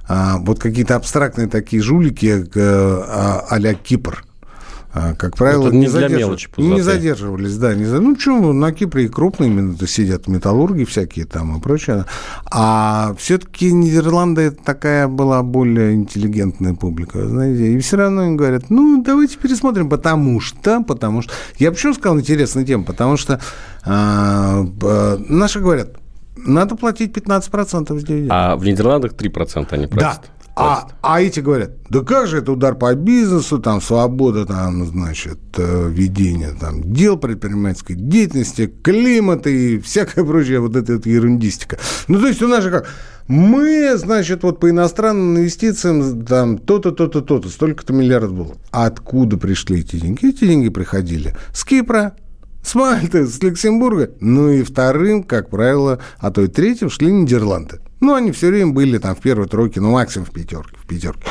[0.07, 4.25] а, вот какие-то абстрактные такие жулики а, а-ля Кипр–
[4.95, 9.05] а, как правило, не, не, для мелочи не задерживались, да, не, ну что, на Кипре
[9.05, 12.05] и крупные именно сидят металлурги всякие там и прочее,
[12.51, 19.01] а все-таки Нидерланды такая была более интеллигентная публика, знаете, и все равно им говорят, ну
[19.03, 23.41] давайте пересмотрим, потому что, потому что, я почему сказал интересная тема, потому что
[23.83, 24.63] а,
[25.27, 25.95] наши говорят,
[26.35, 28.37] надо платить 15% с дивидендов.
[28.37, 30.21] А в Нидерландах 3% они платят.
[30.21, 34.85] Да, а, а эти говорят, да как же это удар по бизнесу, там свобода, там,
[34.85, 41.79] значит, э, ведение там, дел предпринимательской деятельности, климата и всякая прочая вот эта вот ерундистика.
[42.07, 42.87] Ну, то есть у нас же как,
[43.27, 48.57] мы, значит, вот по иностранным инвестициям там то-то, то-то, то-то, столько-то миллиардов было.
[48.71, 50.29] А откуда пришли эти деньги?
[50.29, 52.13] Эти деньги приходили с Кипра,
[52.63, 54.11] с Мальты, с Люксембурга.
[54.19, 57.79] Ну и вторым, как правило, а то и третьим шли Нидерланды.
[57.99, 60.75] Ну, они все время были там в первой тройке, ну, максимум в пятерке.
[60.77, 61.21] В пятерке.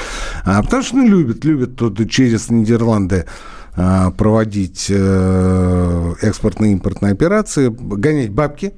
[0.44, 3.26] А, потому что ну, любят, любят тут через Нидерланды
[3.74, 8.74] а, проводить э, экспортные импортные операции, гонять бабки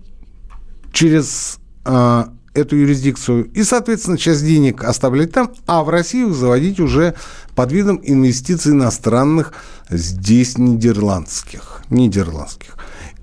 [0.92, 7.14] через а, эту юрисдикцию и, соответственно, часть денег оставлять там, а в Россию заводить уже
[7.54, 9.52] под видом инвестиций иностранных,
[9.90, 11.82] здесь нидерландских.
[11.90, 12.76] Нидерландских.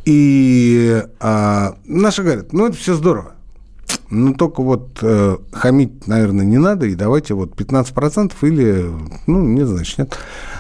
[0.06, 3.36] И а, наши говорят, ну, это все здорово.
[4.12, 8.86] Ну, только вот э, хамить, наверное, не надо, и давайте вот 15% или,
[9.26, 10.20] ну, не значит, нет.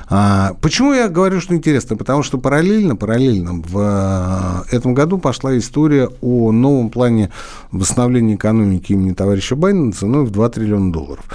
[0.09, 1.97] А, почему я говорю, что интересно?
[1.97, 7.29] Потому что параллельно, параллельно в э, этом году пошла история о новом плане
[7.71, 11.25] восстановления экономики имени товарища Байдена ценой в 2 триллиона долларов.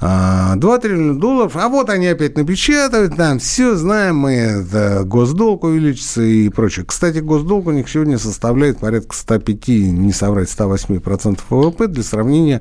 [0.00, 5.64] 2 а, триллиона долларов, а вот они опять напечатают, там все знаем мы, это госдолг
[5.64, 6.84] увеличится и прочее.
[6.84, 12.60] Кстати, госдолг у них сегодня составляет порядка 105, не соврать, 108% ВВП для сравнения.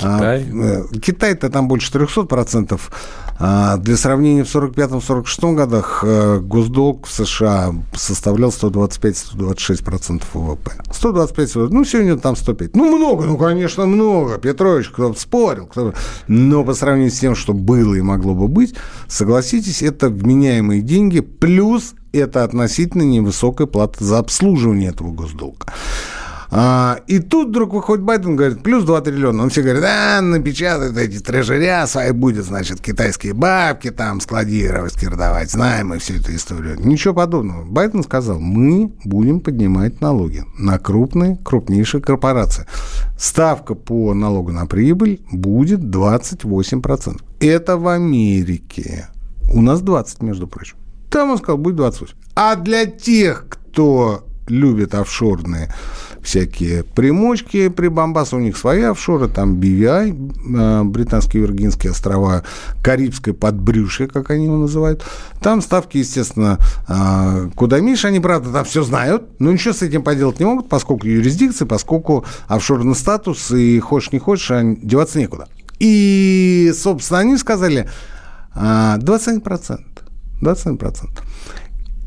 [0.00, 0.46] Китай?
[0.52, 2.80] А, Китай-то там больше 300%.
[3.42, 10.72] А для сравнения, в 1945-1946 годах э, госдолг в США составлял 125-126% ВВП.
[10.92, 12.76] 125, ну, сегодня там 105.
[12.76, 14.36] Ну, много, ну, конечно, много.
[14.36, 15.66] Петрович, кто спорил.
[15.66, 15.94] Кто...
[16.28, 18.74] Но по сравнению с тем, что было и могло бы быть,
[19.08, 25.66] согласитесь, это вменяемые деньги, плюс это относительно невысокая плата за обслуживание этого госдолга.
[26.52, 29.44] А, и тут вдруг выходит Байден, говорит, плюс 2 триллиона.
[29.44, 35.50] Он все говорит, а, напечатают эти трежеря, свои будет, значит, китайские бабки там складировать, кирдовать.
[35.50, 36.76] Знаем мы всю эту историю.
[36.80, 37.64] Ничего подобного.
[37.64, 42.66] Байден сказал, мы будем поднимать налоги на крупные, крупнейшие корпорации.
[43.16, 47.20] Ставка по налогу на прибыль будет 28%.
[47.38, 49.08] Это в Америке.
[49.52, 50.76] У нас 20, между прочим.
[51.10, 52.16] Там он сказал, будет 28.
[52.34, 55.72] А для тех, кто любит офшорные
[56.22, 62.44] всякие примочки, прибамбасы, у них свои офшоры, там BVI, э, британские Виргинские острова,
[62.82, 65.02] Карибское подбрюшье, как они его называют.
[65.40, 68.08] Там ставки, естественно, э, куда меньше.
[68.08, 72.24] Они, правда, там все знают, но ничего с этим поделать не могут, поскольку юрисдикции, поскольку
[72.48, 75.48] офшорный статус, и хочешь не хочешь, а деваться некуда.
[75.78, 77.88] И, собственно, они сказали
[78.54, 79.80] 21%.
[79.80, 81.22] Э, 21%.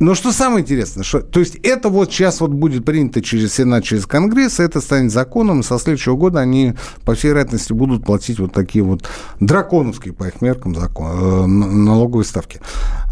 [0.04, 3.86] Но что самое интересное, что, то есть это вот сейчас вот будет принято через Сенат,
[3.86, 6.74] через Конгресс, это станет законом, и со следующего года они,
[7.06, 9.08] по всей вероятности, будут платить вот такие вот
[9.39, 12.60] драконовские, по их меркам, закон, э, налоговые ставки.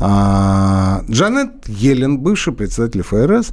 [0.02, 3.52] А, Джанет Елен, бывший председатель ФРС,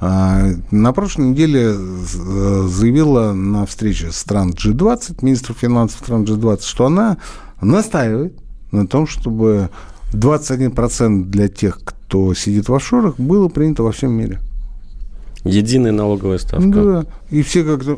[0.00, 7.18] а, на прошлой неделе заявила на встрече стран G20, министров финансов стран G20, что она
[7.60, 8.36] настаивает
[8.72, 9.70] на том, чтобы
[10.12, 14.40] 21% для тех, кто сидит в офшорах, было принято во всем мире.
[15.44, 16.68] Единая налоговая ставка.
[16.68, 17.96] Да, и все как-то,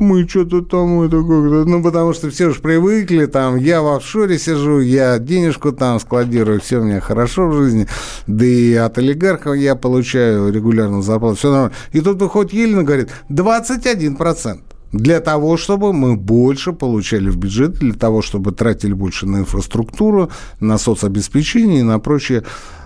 [0.00, 4.36] мы что-то там это как-то, ну, потому что все уж привыкли, там, я в офшоре
[4.36, 7.86] сижу, я денежку там складирую, все у меня хорошо в жизни,
[8.26, 11.74] да и от олигархов я получаю регулярную зарплату, все нормально.
[11.92, 14.58] И тут выходит Елена говорит, 21%
[14.92, 20.30] для того, чтобы мы больше получали в бюджет, для того, чтобы тратили больше на инфраструктуру,
[20.60, 22.44] на соцобеспечение и на прочие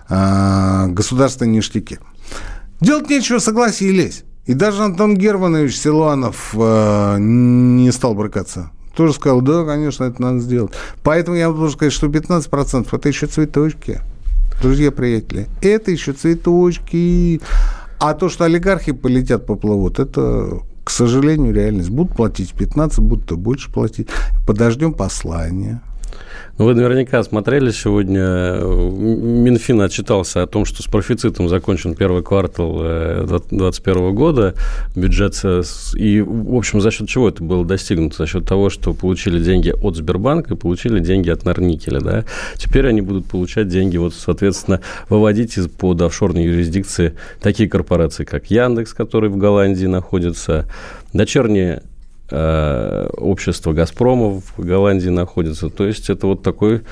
[0.09, 1.99] э, государственные ништяки.
[2.81, 4.25] Делать нечего, согласились.
[4.47, 8.71] И даже Антон Германович Силуанов э, не стал брыкаться.
[8.95, 10.73] Тоже сказал, да, конечно, это надо сделать.
[11.03, 14.01] Поэтому я должен сказать, что 15% это еще цветочки.
[14.63, 17.41] Друзья, приятели, это еще цветочки.
[17.99, 21.91] А то, что олигархи полетят, поплывут, это к сожалению, реальность.
[21.91, 24.09] Будут платить 15, будут то больше платить.
[24.47, 25.83] Подождем послания.
[26.57, 32.23] Ну, вы наверняка смотрели сегодня, э, Минфин отчитался о том, что с профицитом закончен первый
[32.23, 34.55] квартал 2021 э, года,
[34.95, 35.35] бюджет,
[35.97, 38.19] и, в общем, за счет чего это было достигнуто?
[38.19, 42.25] За счет того, что получили деньги от Сбербанка и получили деньги от Норникеля, да?
[42.57, 48.49] Теперь они будут получать деньги, вот, соответственно, выводить из под офшорной юрисдикции такие корпорации, как
[48.53, 50.67] Яндекс, который в Голландии находится,
[51.13, 51.94] дочерние Э,
[53.17, 55.71] общество «Газпрома» в Голландии находится.
[55.71, 56.83] То есть это вот такой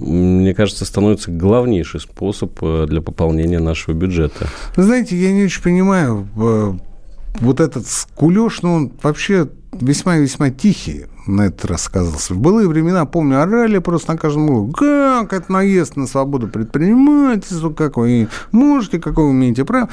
[0.00, 4.46] мне кажется, становится главнейший способ э, для пополнения нашего бюджета.
[4.76, 6.72] Знаете, я не очень понимаю, э,
[7.40, 12.34] вот этот скулеж, ну, он вообще весьма-весьма тихий на этот раз сказался.
[12.34, 14.72] В былые времена, помню, орали просто на каждом углу.
[14.72, 19.88] Как это наезд на свободу предпринимательства, как вы можете, какое вы имеете право.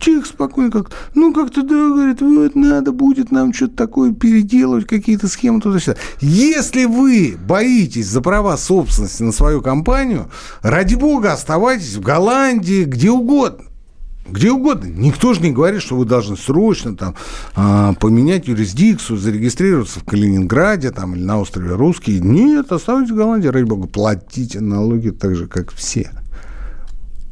[0.00, 5.28] Тихо, спокойно как Ну, как-то, да, говорит, вот надо будет нам что-то такое переделывать, какие-то
[5.28, 5.98] схемы туда-сюда.
[6.20, 10.30] Если вы боитесь за права собственности на свою компанию,
[10.62, 13.66] ради бога, оставайтесь в Голландии, где угодно.
[14.26, 14.86] Где угодно.
[14.86, 17.14] Никто же не говорит, что вы должны срочно там,
[17.54, 22.20] а, поменять юрисдикцию, зарегистрироваться в Калининграде там, или на острове Русский.
[22.20, 26.10] Нет, оставайтесь в Голландии, ради бога, платите налоги так же, как все.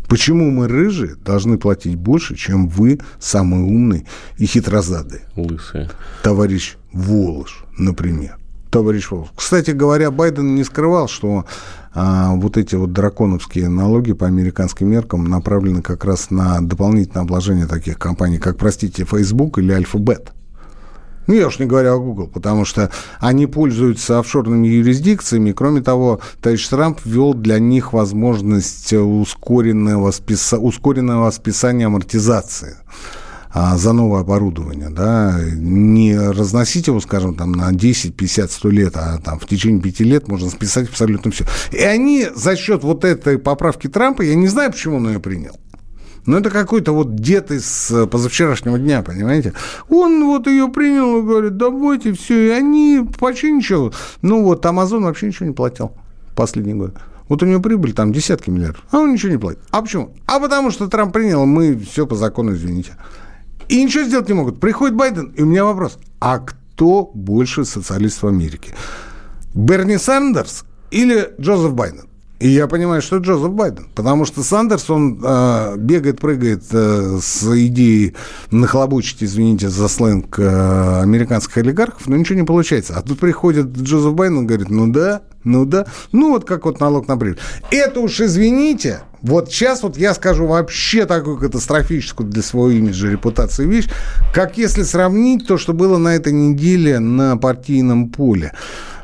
[0.09, 4.07] Почему мы, рыжие, должны платить больше, чем вы, самые умные
[4.39, 5.23] и хитрозадые?
[5.37, 5.91] Лысые.
[6.23, 8.39] Товарищ Волош, например.
[8.71, 9.29] Товарищ Волош.
[9.37, 11.45] Кстати говоря, Байден не скрывал, что
[11.95, 17.67] а, вот эти вот драконовские налоги по американским меркам направлены как раз на дополнительное обложение
[17.67, 20.31] таких компаний, как, простите, Facebook или Alphabet.
[21.29, 25.53] Ну, я уж не говорю о Google, потому что они пользуются офшорными юрисдикциями.
[25.53, 30.59] Кроме того, товарищ Трамп ввел для них возможность ускоренного, списа...
[30.59, 32.79] ускоренного списания амортизации
[33.51, 38.97] а, за новое оборудование, да, не разносить его, скажем, там на 10, 50, 100 лет,
[38.97, 41.45] а там в течение 5 лет можно списать абсолютно все.
[41.73, 45.59] И они за счет вот этой поправки Трампа, я не знаю, почему он ее принял,
[46.29, 49.55] ну, это какой-то вот дед из э, позавчерашнего дня, понимаете?
[49.89, 52.49] Он вот ее принял и говорит, давайте все.
[52.49, 53.93] И они почти ничего.
[54.21, 55.93] Ну, вот Амазон вообще ничего не платил
[56.37, 56.95] последний год.
[57.31, 59.61] Вот у него прибыль там десятки миллиардов, а он ничего не платит.
[59.71, 60.15] А почему?
[60.27, 62.93] А потому что Трамп принял, мы все по закону, извините.
[63.69, 64.61] И ничего сделать не могут.
[64.61, 65.99] Приходит Байден, и у меня вопрос.
[66.21, 68.75] А кто больше социалист в Америке?
[69.55, 72.09] Берни Сандерс или Джозеф Байден?
[72.41, 77.43] И я понимаю, что Джозеф Байден, потому что Сандерс, он э, бегает, прыгает э, с
[77.67, 78.15] идеей
[78.53, 82.95] нахлобучить, извините за сленг, э, американских олигархов, но ничего не получается.
[82.97, 86.79] А тут приходит Джозеф Байден и говорит, ну да, ну да, ну вот как вот
[86.79, 87.41] налог на прибыль.
[87.73, 93.67] Это уж, извините, вот сейчас вот я скажу вообще такую катастрофическую для своего имиджа репутации
[93.67, 93.89] вещь,
[94.33, 98.53] как если сравнить то, что было на этой неделе на партийном поле.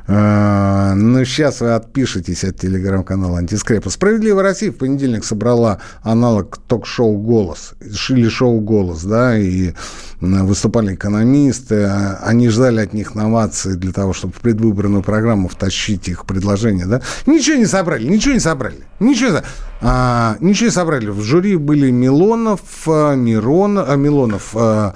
[0.07, 3.89] А, ну, сейчас вы отпишетесь от телеграм-канала «Антискрепа».
[3.89, 9.73] «Справедливая Россия» в понедельник собрала аналог ток-шоу «Голос», шили шоу «Голос», да, и
[10.21, 11.87] выступали экономисты.
[12.23, 17.01] Они ждали от них новации для того, чтобы в предвыборную программу втащить их предложения, да.
[17.27, 18.81] Ничего не собрали, ничего не собрали.
[19.01, 19.41] Ничего,
[19.81, 21.09] а, ничего не собрали.
[21.09, 24.95] В жюри были Милонов, Мирон, а, Милонов, а,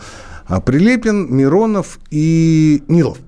[0.64, 3.18] Прилепин, Миронов и Нилов.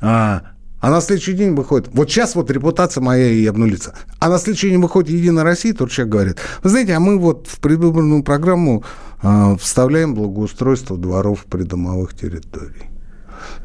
[0.00, 0.42] А,
[0.80, 3.94] а на следующий день выходит, вот сейчас вот репутация моя и обнулится.
[4.18, 7.46] А на следующий день выходит Единая Россия, тот человек говорит, вы знаете, а мы вот
[7.48, 8.84] в предвыборную программу
[9.22, 12.90] э, вставляем благоустройство дворов придомовых территорий.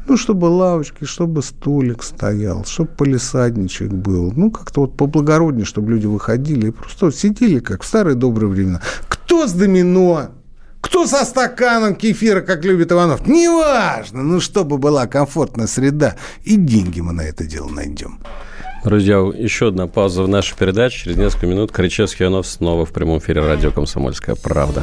[0.06, 4.32] Ну, чтобы лавочки, чтобы столик стоял, чтобы полисадничек был.
[4.34, 8.80] Ну, как-то вот поблагороднее, чтобы люди выходили и просто сидели, как в старые добрые времена.
[9.08, 10.30] Кто с домино?
[10.82, 13.26] Кто со стаканом кефира, как любит Иванов?
[13.26, 16.16] Неважно, ну, чтобы была комфортная среда.
[16.44, 18.18] И деньги мы на это дело найдем.
[18.84, 21.04] Друзья, еще одна пауза в нашей передаче.
[21.04, 24.82] Через несколько минут Кричевский Иванов снова в прямом эфире радио «Комсомольская правда».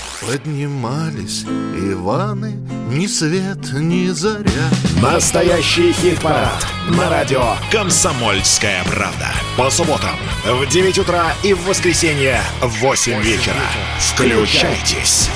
[0.21, 2.51] Поднимались Иваны,
[2.91, 4.69] ни свет, ни заря.
[5.01, 9.31] Настоящий хит-парад на радио «Комсомольская правда».
[9.57, 10.15] По субботам
[10.45, 13.55] в 9 утра и в воскресенье в 8 вечера.
[13.99, 15.27] Включайтесь.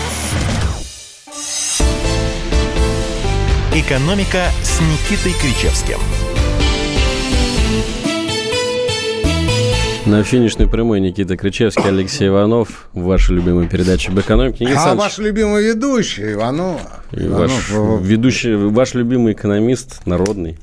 [3.73, 5.99] «Экономика» с Никитой Кричевским.
[10.05, 12.89] На финишной прямой Никита Кричевский, Алексей Иванов.
[12.93, 14.65] Ваша любимая передача об экономике.
[14.65, 16.79] Никита А ваш любимый ведущий, Иванов.
[17.11, 20.59] и ваш, Иванов, э, ведущий, ваш любимый экономист народный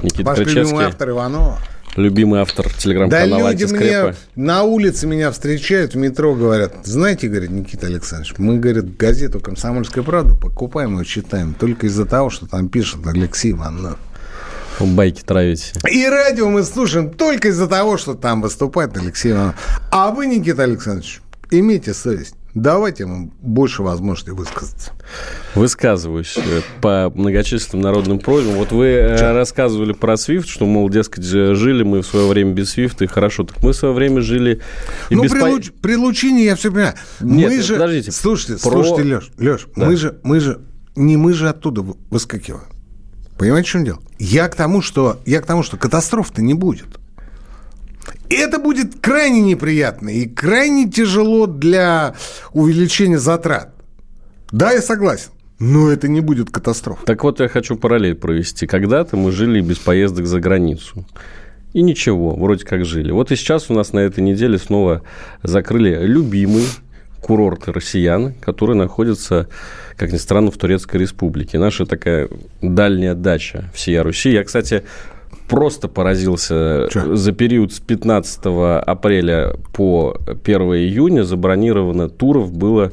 [0.00, 0.60] Никита Ваш Кричевский.
[0.62, 1.58] любимый автор Иванова.
[1.96, 4.14] Любимый автор Да телеграм-канала люди «Антискрепа».
[4.36, 9.40] мне на улице меня встречают, в метро говорят, знаете, говорит Никита Александрович, мы, говорит, газету
[9.40, 13.98] «Комсомольская правда» покупаем и читаем только из-за того, что там пишет Алексей Иванов.
[14.80, 15.72] Байки травите.
[15.90, 19.54] И радио мы слушаем только из-за того, что там выступает Алексей Иванов.
[19.90, 21.20] А вы, Никита Александрович,
[21.50, 22.34] имейте совесть.
[22.54, 24.92] Давайте ему больше возможности высказаться.
[25.56, 28.54] Высказываюсь э, по многочисленным народным просьбам.
[28.54, 32.52] Вот вы э, рассказывали про SWIFT, что, мол, дескать, э, жили мы в свое время
[32.52, 33.42] без SWIFT, и хорошо.
[33.42, 34.60] Так мы в свое время жили
[35.10, 35.32] и ну, без...
[35.32, 36.94] при, по- луч- при Лучине я все понимаю.
[37.20, 38.12] Нет, мы же, подождите.
[38.12, 39.86] Слушайте, Про- слушайте, Леш, Леш, Да.
[39.86, 40.60] мы же, мы же,
[40.94, 42.66] не мы же оттуда вы- выскакиваем.
[43.38, 43.98] Понимаете, в чем дело?
[44.18, 46.98] Я к тому, что, я к тому, что катастроф-то не будет.
[48.28, 52.14] И это будет крайне неприятно и крайне тяжело для
[52.52, 53.74] увеличения затрат.
[54.50, 55.30] Да, я согласен.
[55.58, 57.00] Но это не будет катастроф.
[57.06, 58.66] Так вот, я хочу параллель провести.
[58.66, 61.06] Когда-то мы жили без поездок за границу.
[61.72, 63.10] И ничего, вроде как жили.
[63.10, 65.02] Вот и сейчас у нас на этой неделе снова
[65.42, 66.64] закрыли любимый
[67.24, 69.48] курорт россиян, который находится,
[69.96, 71.58] как ни странно, в Турецкой Республике.
[71.58, 72.28] Наша такая
[72.60, 74.30] дальняя дача всей Руси.
[74.32, 74.84] Я, кстати,
[75.48, 76.88] просто поразился.
[76.92, 77.16] Чё?
[77.16, 78.40] За период с 15
[78.86, 82.92] апреля по 1 июня забронировано туров было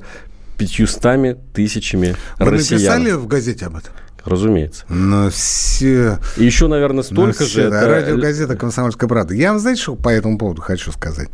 [0.57, 2.81] 500 тысячами Вы россиян.
[3.01, 3.91] написали в газете об этом?
[4.23, 4.85] Разумеется.
[4.87, 6.19] Но все...
[6.37, 7.69] И еще, наверное, столько Ну, же.
[7.69, 9.33] да, это- Радиогазета «Комсомольская правда».
[9.33, 11.27] Я вам, знаете, что по этому поводу хочу сказать?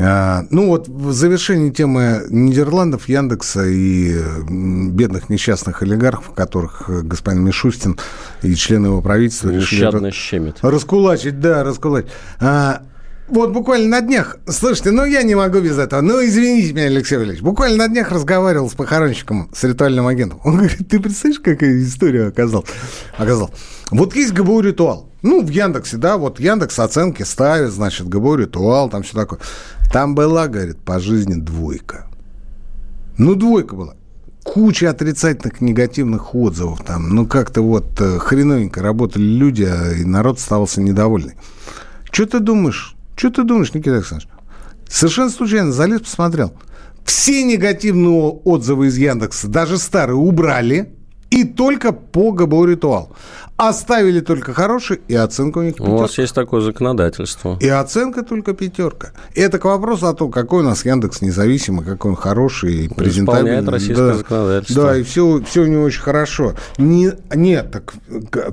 [0.00, 4.14] А, ну вот в завершении темы Нидерландов, Яндекса и
[4.48, 7.98] бедных несчастных олигархов, которых э, господин Мишустин
[8.42, 10.58] и члены его правительства решили Нещадно ра- щемит.
[10.62, 12.10] раскулачить, да, раскулачить.
[12.40, 12.82] А,
[13.26, 17.16] вот буквально на днях, слушайте, ну я не могу без этого, ну извините меня, Алексей
[17.16, 20.40] Валерьевич, буквально на днях разговаривал с похоронщиком, с ритуальным агентом.
[20.44, 22.64] Он говорит, ты представляешь, какая история оказал?
[23.16, 23.50] оказал?
[23.90, 25.08] Вот есть ГБУ ритуал.
[25.22, 29.40] Ну, в Яндексе, да, вот Яндекс оценки ставит, значит, ГБУ ритуал, там все такое.
[29.92, 32.06] Там была, говорит, по жизни двойка.
[33.16, 33.94] Ну, двойка была.
[34.44, 37.10] Куча отрицательных, негативных отзывов там.
[37.10, 41.34] Ну, как-то вот э, хреновенько работали люди, а и народ оставался недовольный.
[42.10, 42.96] Что ты думаешь?
[43.16, 44.30] Что ты думаешь, Никита Александрович?
[44.88, 46.54] Совершенно случайно залез, посмотрел.
[47.04, 50.94] Все негативные отзывы из Яндекса, даже старые, убрали.
[51.30, 53.14] И только по ГБО ритуал.
[53.58, 56.22] Оставили только хорошие, и оценка у них У вас пятерка.
[56.22, 57.58] есть такое законодательство.
[57.60, 59.10] И оценка только пятерка.
[59.34, 63.58] Это к вопросу о том, какой у нас Яндекс независимый, какой он хороший, и презентабельный.
[63.58, 64.14] Исполняет российское да.
[64.14, 64.82] законодательство.
[64.84, 66.54] Да, и все, все у него очень хорошо.
[66.78, 67.94] Не, нет, так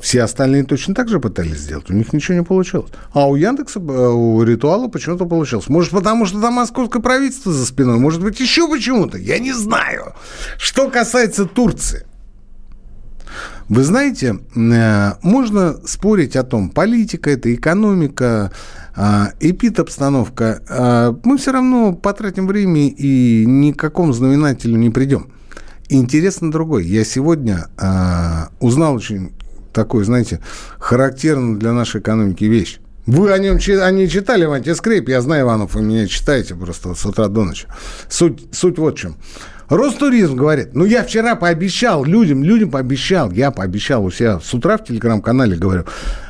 [0.02, 1.88] все остальные точно так же пытались сделать.
[1.92, 2.90] У них ничего не получилось.
[3.14, 5.70] А у Яндекса, э, у Ритуала почему-то получилось.
[5.70, 8.00] Может, потому что там московское правительство за спиной.
[8.00, 9.20] Может быть, еще почему-то.
[9.20, 10.16] Я не знаю.
[10.58, 12.08] Что касается Турции.
[13.68, 18.52] Вы знаете, э, можно спорить о том, политика это, экономика,
[18.96, 20.62] а, эпид-обстановка.
[20.70, 25.28] А, Мы все равно потратим время и ни к какому знаменателю не придем.
[25.90, 26.86] Интересно другой.
[26.86, 29.32] Я сегодня а, узнал очень
[29.74, 30.42] такую, знаете,
[30.80, 32.80] характерную для нашей экономики вещь.
[33.06, 36.56] Вы о нем чи- о ней читали в антискреп, я знаю, Иванов, вы меня читаете
[36.56, 37.68] просто с утра до ночи.
[38.10, 39.16] Суть, суть вот в чем.
[39.70, 44.78] Ростуризм говорит, ну я вчера пообещал людям, людям пообещал, я пообещал у себя с утра
[44.78, 45.86] в телеграм-канале говорю,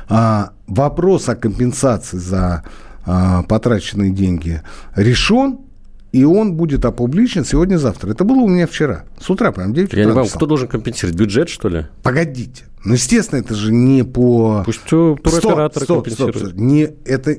[0.09, 2.63] а, вопрос о компенсации за
[3.05, 4.61] а, потраченные деньги
[4.95, 5.59] решен,
[6.16, 8.11] и он будет опубличен сегодня-завтра.
[8.11, 9.03] Это было у меня вчера.
[9.20, 9.99] С утра, прям 9 утра.
[9.99, 11.20] Я не понимаю, кто должен компенсировать?
[11.20, 11.88] Бюджет, что ли?
[12.03, 12.63] Погодите.
[12.86, 14.63] Ну, естественно, это же не по...
[14.66, 16.38] Пусть туроператор Стоп, стоп, компенсирует.
[16.38, 16.53] стоп.
[16.53, 17.36] Не, это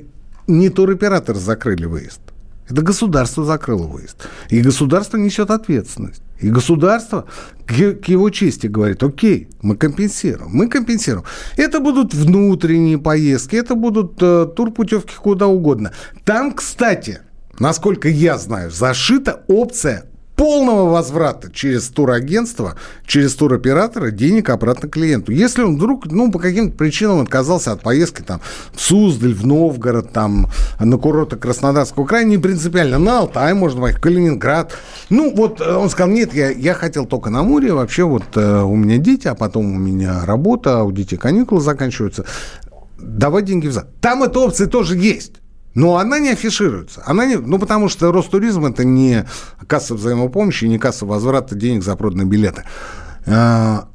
[0.47, 2.21] не туроператор закрыли выезд.
[2.69, 4.29] Это государство закрыло выезд.
[4.51, 6.21] И государство несет ответственность.
[6.39, 7.25] И государство
[7.65, 11.25] к, к его чести говорит, окей, мы компенсируем, мы компенсируем.
[11.57, 15.93] Это будут внутренние поездки, это будут э, турпутевки куда угодно.
[16.25, 17.21] Там, кстати,
[17.59, 20.05] насколько я знаю, зашита опция
[20.37, 22.77] полного возврата через турагентство,
[23.07, 25.33] через туроператора денег обратно клиенту.
[25.33, 28.41] Если он вдруг, ну, по каким-то причинам отказался от поездки там
[28.73, 34.03] в Суздаль, в Новгород, там, на курорты Краснодарского края, не принципиально, на Алтай можно поехать,
[34.03, 34.73] Калининград.
[35.09, 38.63] Ну, вот э, он сказал, нет, я, я хотел только на море, вообще вот э,
[38.63, 42.27] у меня дети, а потом у меня работа, а у детей каникулы заканчиваются.
[42.99, 43.89] Давай деньги взад.
[44.01, 45.33] Там эта опция тоже есть.
[45.77, 47.03] Но она не афишируется.
[47.05, 49.27] Она не, ну, потому что Ростуризм– это не
[49.67, 52.65] касса взаимопомощи, не касса возврата денег за проданные билеты.
[53.27, 53.87] А,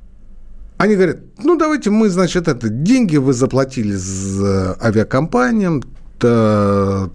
[0.78, 5.82] они говорят, ну, давайте мы, значит, это, деньги вы заплатили с авиакомпаниям,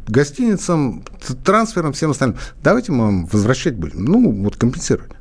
[0.09, 1.05] гостиницам,
[1.45, 2.37] трансфером, всем остальным.
[2.65, 4.05] Давайте мы вам возвращать будем.
[4.05, 5.13] Ну, вот компенсировать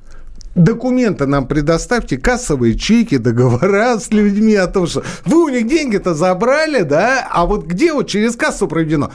[0.56, 6.14] документы нам предоставьте, кассовые чеки, договора с людьми о том, что вы у них деньги-то
[6.14, 9.12] забрали, да, а вот где вот через кассу проведено?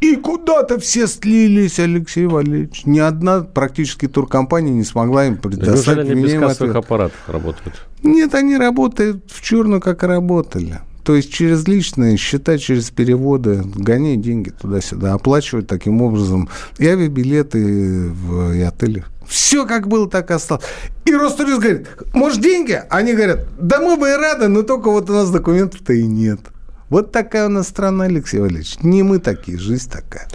[0.00, 2.82] И куда-то все слились, Алексей Валерьевич.
[2.86, 5.86] Ни одна практически туркомпания не смогла им предоставить.
[5.86, 7.86] Неужели они без кассовых аппаратов работают?
[8.02, 10.80] Нет, они работают в черную, как и работали.
[11.04, 16.48] То есть через личные счета, через переводы, гоняй деньги туда-сюда, оплачивать таким образом
[16.78, 19.04] и авиабилеты, в, и отели.
[19.26, 20.64] Все как было, так и осталось.
[21.04, 22.80] И Ростуризм говорит, может, деньги?
[22.90, 26.40] Они говорят, да мы бы и рады, но только вот у нас документов-то и нет.
[26.88, 28.76] Вот такая у нас страна, Алексей Валерьевич.
[28.82, 30.28] Не мы такие, жизнь такая.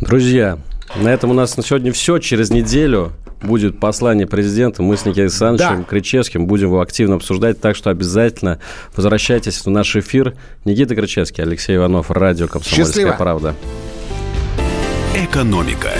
[0.00, 0.58] Друзья,
[0.94, 2.18] на этом у нас на сегодня все.
[2.18, 3.12] Через неделю
[3.42, 4.82] будет послание президента.
[4.82, 5.84] Мы с Никитой Александровичем да.
[5.84, 8.60] Кричевским будем его активно обсуждать, так что обязательно
[8.94, 10.34] возвращайтесь в наш эфир.
[10.64, 13.16] Никита Кричевский, Алексей Иванов, радио «Комсомольская Счастливо.
[13.18, 13.54] правда».
[15.14, 15.90] Экономика.